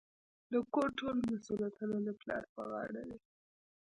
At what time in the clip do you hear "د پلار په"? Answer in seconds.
2.05-2.61